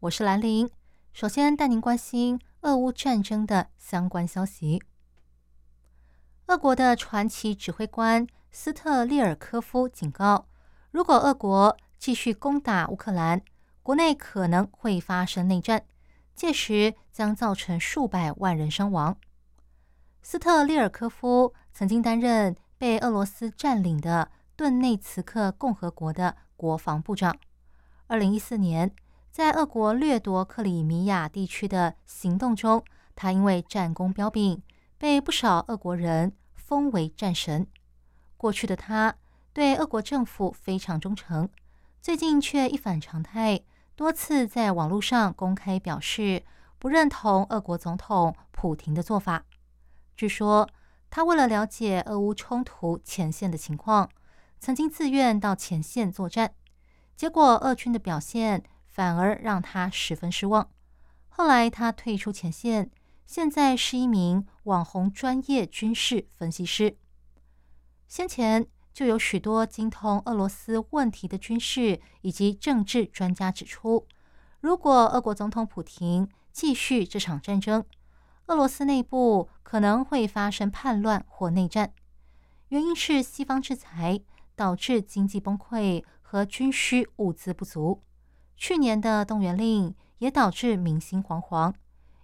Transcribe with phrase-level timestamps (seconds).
[0.00, 0.68] 我是兰陵。
[1.12, 4.82] 首先带您关心俄乌战争的相关消息。
[6.46, 10.46] 俄国的传奇指挥官斯特列尔科夫警告，
[10.90, 13.40] 如果俄国继续攻打乌克兰，
[13.82, 15.86] 国内可能会发生内战，
[16.34, 19.16] 届时将造成数百万人伤亡。
[20.20, 27.38] 斯特列尔科夫曾经担任被俄罗斯占领的顿内茨克共和国的国防部长。
[28.06, 28.94] 二零一四年，
[29.34, 32.84] 在俄国掠夺克里米亚地区的行动中，
[33.16, 34.62] 他因为战功彪炳。
[34.96, 37.66] 被不少俄国人封为战神。
[38.36, 39.16] 过去的他
[39.52, 41.48] 对俄国政府非常忠诚，
[42.00, 43.60] 最近却一反常态，
[43.96, 46.44] 多次在网络上公开表示
[46.78, 49.44] 不认同俄国总统普廷的做法。
[50.16, 50.68] 据说
[51.10, 54.08] 他为了了解俄乌冲突前线的情况，
[54.60, 56.54] 曾经自愿到前线作战，
[57.16, 58.62] 结果俄军的表现
[58.94, 60.70] 反而让他十分失望。
[61.28, 62.90] 后来他退出前线。
[63.26, 66.98] 现在是一名网红专业军事分析师。
[68.06, 74.06] 先前就有许多精通俄罗斯问题的军事以及政治专家指出，
[74.60, 77.84] 如果俄国总统普京继续这场战争，
[78.48, 81.94] 俄罗斯内部可能会发生叛乱或内战。
[82.68, 84.20] 原因是西方制裁
[84.54, 88.02] 导致经济崩溃和军需物资不足。
[88.56, 91.74] 去年的动员令也导致民心惶惶。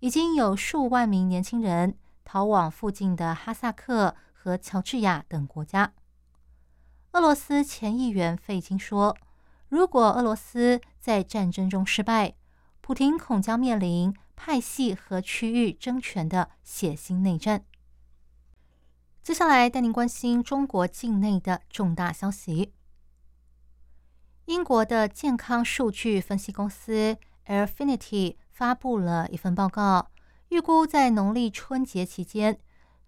[0.00, 5.94] 已经有数万名年轻人逃往附近的哈萨克和乔治亚等国家。
[7.12, 9.16] 俄罗斯前议员费金说
[9.70, 12.34] ：“如果俄罗斯在战争中失败，
[12.82, 17.64] 普廷恐将面临派系和区域争权的血腥内战。”
[19.22, 22.74] 接下来带您关心中国境内的重大消息。
[24.46, 27.16] 英国的健康数据分析公司
[27.46, 28.36] Airfinity。
[28.54, 30.12] 发布了一份报告，
[30.50, 32.56] 预估在农历春节期间，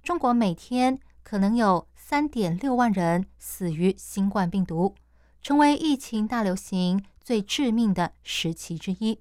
[0.02, 4.96] 中国每天可能有三点六万人死于新冠病毒，
[5.40, 9.20] 成为疫情大流行最致命的时期之一。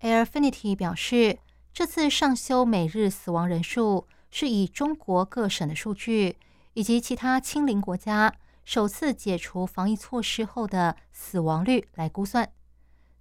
[0.00, 1.38] Airfinity 表示，
[1.72, 6.36] 这次上修每日死亡人数是以中国各省的数据
[6.72, 8.34] 以及其他亲邻国家
[8.72, 12.52] 首次解除防疫措施后的死亡率来估算。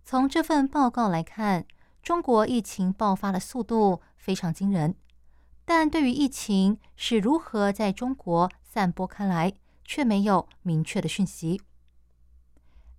[0.05, 1.65] 从这份报告来看，
[2.03, 4.93] 中国疫情爆发的速度非常惊人，
[5.65, 9.51] 但对于疫情是如何在中国散播开来，
[9.83, 11.59] 却没有明确的讯息。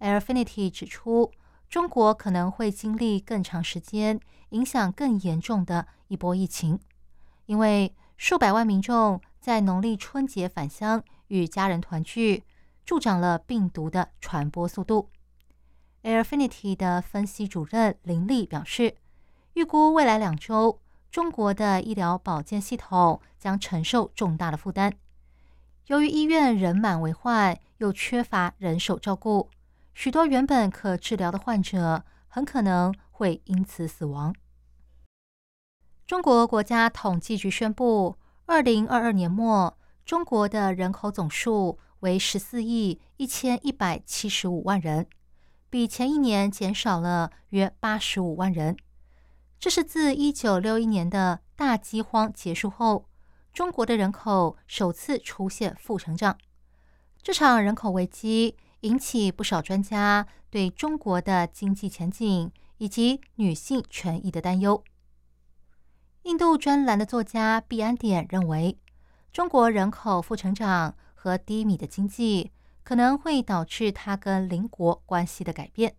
[0.00, 1.30] Airfinity 指出，
[1.68, 4.18] 中国可能会经历更长时间、
[4.48, 6.80] 影响更严重的一波疫情，
[7.46, 12.44] 因为数百万民众在农历春节返乡与家人团聚，
[12.84, 15.08] 助长了病毒的传播速度。
[16.02, 18.96] Airfinity 的分析主任林立表示，
[19.54, 20.80] 预估未来两周，
[21.10, 24.92] 中国的医疗保健系统将承受重大的负担。
[25.86, 29.50] 由于医院人满为患，又缺乏人手照顾，
[29.92, 34.34] 许多原本可治疗的患者很可能会因此死亡。
[36.06, 38.16] 中国国家统计局宣布，
[38.46, 39.76] 二零二二年末，
[40.10, 45.06] 中国的人口总数为十四亿一千一百七十五万人。
[45.68, 48.76] 比前一年减少了约八十五万人，
[49.60, 53.06] 这是自一九六一年的大饥荒结束后，
[53.52, 56.36] 中国的人口首次出现负成长。
[57.22, 64.82] 这场人口危机引起不少专家对中国的经济前景以及女性权益的担忧。
[66.24, 68.76] 印度专栏的作家毕安典认为，
[69.32, 72.52] 中国人口负成长和低迷的经济。
[72.82, 75.94] 可能会导致它跟邻国关系的改变。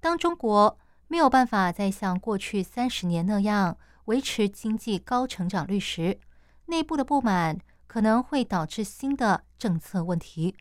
[0.00, 6.18] 当中国没有办法再像过去三十年那样维持经济高成长率时，
[6.66, 10.54] 内部的不满可能会导致新的政策问题，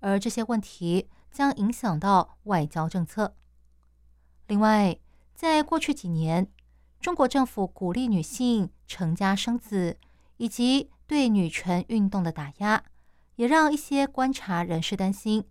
[0.00, 3.34] 而这些问题将影响到外交政策。
[4.46, 4.96] 另外，
[5.34, 6.48] 在过去几年，
[7.00, 9.98] 中国政府鼓励女性成家生子，
[10.38, 12.82] 以及对女权运动的打压。
[13.36, 15.44] 也让一些观察人士担心，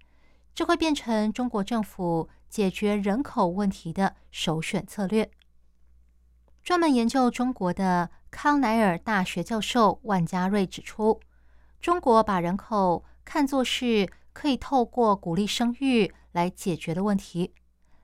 [0.56, 5.30] 这会变成中国政府解决人口问题的首选策略。
[6.64, 11.20] 专门研究中国的康奈尔大学教授万家瑞指出，
[11.82, 17.54] 中国把人口看作是可以透过鼓励生育来解决的问题，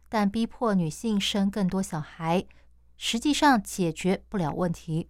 [0.10, 2.46] 但逼迫女性生更多小孩，
[2.98, 5.08] 实际上解决不了问题。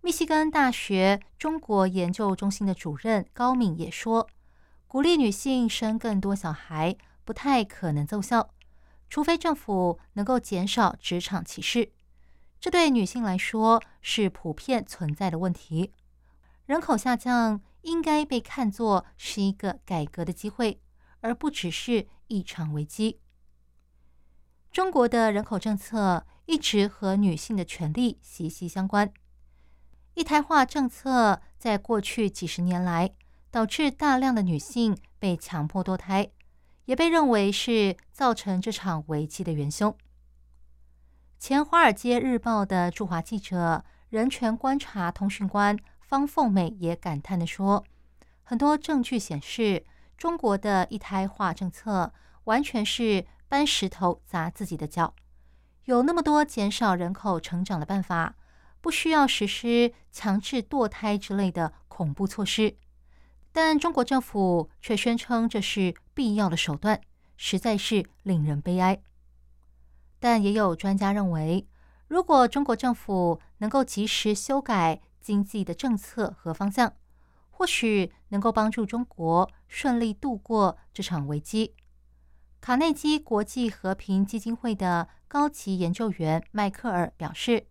[0.00, 4.28] 密西根大学中国研究中心的主任高敏也说，
[4.86, 8.54] 鼓励女性生更多小孩不太可能奏效，
[9.10, 11.92] 除非政府能够减少职场歧视。
[12.60, 15.92] 这对女性来说是普遍存在的问题。
[16.64, 20.80] 人口下降应该被看作是一个改革的机会，
[21.20, 23.20] 而不只是一场危机。
[24.70, 29.12] 中国的人口政策一直和女性的权利息息相关。
[30.18, 33.08] 一胎化政策在过去几十年来
[33.52, 36.28] 导致大量的女性被强迫堕胎，
[36.86, 39.96] 也被认为是造成这场危机的元凶。
[41.38, 47.84] 前《华尔街日报》的驻华记者、人权观察通讯官方凤美也感叹地说
[48.42, 49.86] ：“很多证据显示，
[50.16, 52.12] 中国的一胎化政策
[52.42, 55.14] 完全是搬石头砸自己的脚。
[55.84, 58.34] 有那么多减少人口成长的办法，
[58.80, 62.76] 不需要实施强制堕胎之类的恐怖措施，
[63.52, 67.00] 但中国政府却宣称这是必要的手段，
[67.36, 69.00] 实在是令人悲哀。”
[70.20, 71.66] 但也有专家认为，
[72.08, 76.94] 如果中国政府能够及时修改经济的政策和方向，
[77.50, 81.74] 或许能够帮助中国顺利度过这场危机。
[82.60, 87.66] 卡内基国际和平基金会的高级研究员迈克尔表示，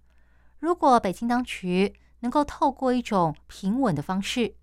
[0.59, 4.55] 如果北京当局能够透过一种平稳的方式，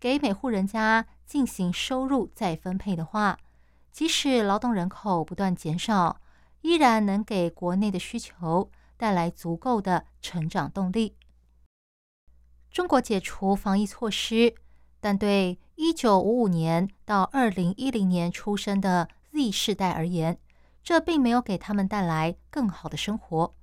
[0.00, 3.38] 给每户人家进行收入再分配的话，
[3.92, 6.20] 即使劳动人口不断减少，
[6.62, 11.16] 依然能给国内的需求带来足够的成长动力。
[12.70, 14.54] 中国解除防疫措施，
[14.98, 20.38] 但对一九五五年到二零一零年出生的 Z 世代而言，
[20.82, 23.54] 这并没有给他们带来更好的生活。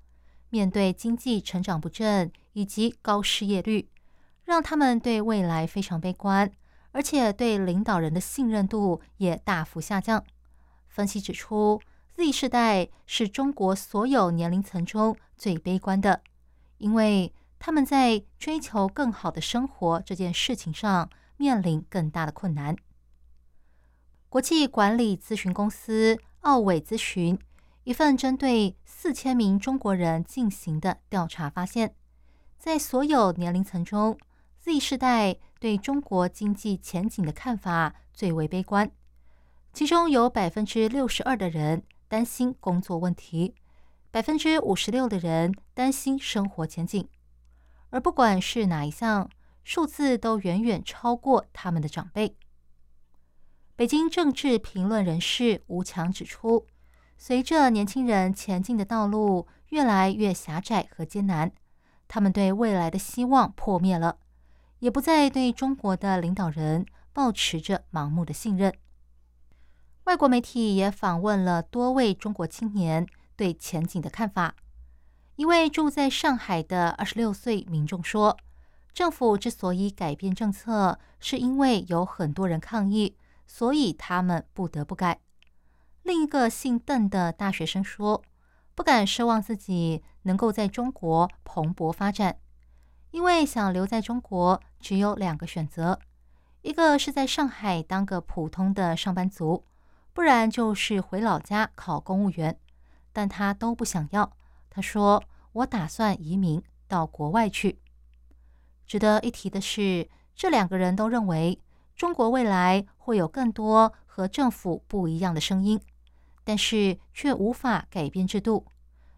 [0.51, 3.89] 面对经济成长不振以及高失业率，
[4.45, 6.51] 让他们对未来非常悲观，
[6.91, 10.23] 而且对领导人的信任度也大幅下降。
[10.87, 11.81] 分析指出。
[12.13, 16.21] Z 世代是中国所有年龄层中最悲观的，
[16.77, 22.75] 因为他们在追求更好的生活这件事情上面临更大的困难。
[24.29, 27.39] 国际管理咨询公司奥伟咨询
[27.83, 31.95] 一份针对四千名中国人进行的调查发现，
[32.57, 34.17] 在所有年龄层中
[34.59, 38.91] ，Z 世代对中国经济前景的看法最为悲观，
[39.73, 41.83] 其中有百分之六十二的人。
[42.11, 43.55] 担心工作问题，
[44.11, 47.07] 百分之五十六的人担心生活前景，
[47.89, 49.29] 而不管是哪一项，
[49.63, 52.35] 数字都远远超过他们的长辈。
[53.77, 56.67] 北京政治评论人士吴强指出，
[57.23, 61.51] 随着年轻人前进的道路越来越狭窄和艰难，
[62.07, 64.17] 他们对未来的希望破灭了，
[64.79, 66.83] 也不再对中国的领导人
[67.13, 68.73] 抱持着盲目的信任。
[70.05, 74.55] 外国媒体也访问了多位中国青年对前景的看法。
[75.35, 78.35] 一位住在上海的二十六岁民众说
[78.95, 85.19] ：“政府之所以改变政策，是因为有很多人抗议，所以他们不得不改。”
[86.03, 88.23] 另一个姓邓的大学生说
[88.75, 92.37] ：“不敢奢望自己能够在中国蓬勃发展，
[93.11, 95.99] 因为想留在中国只有两个选择：
[96.61, 99.65] 一个是在上海当个普通的上班族。”
[100.13, 102.59] 不然就是回老家考公务员，
[103.13, 104.35] 但他都不想要。
[104.69, 107.79] 他说：“我打算移民到国外去。”
[108.85, 111.61] 值得一提的是，这两个人都认为
[111.95, 115.79] 中国未来会有更多和政府不一样的声音，
[116.43, 118.67] 但是却无法改变制度，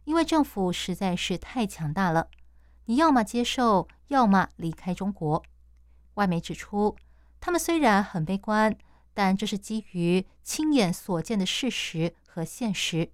[0.04, 2.30] 因为政府实在是太强大了。
[2.86, 5.44] 你要么接受，要么离开中国。
[6.16, 6.96] 外媒指出，
[7.40, 8.76] 他们虽然很悲观。
[9.16, 13.12] 但这是基于亲眼所见的事实和现实。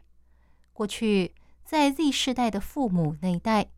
[0.72, 1.36] 过去
[1.66, 3.70] 在 Z 世代的父母那一代，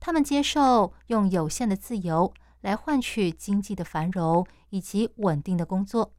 [0.00, 6.14] 他们接受用有限的自由来换取经济的繁荣以及稳定的工作。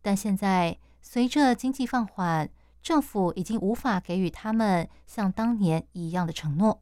[0.00, 2.48] 但现在随着经济放缓，
[2.86, 6.80] 政府已经无法给予他们像当年一样的承诺。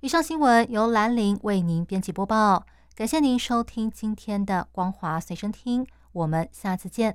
[0.00, 2.66] 以上新闻由兰陵为您编辑播报，
[2.96, 5.86] 感谢您收听今天的光华随身听。
[6.10, 7.14] 我们下次见。